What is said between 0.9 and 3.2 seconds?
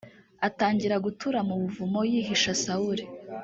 gutura mu buvumo yihisha sauli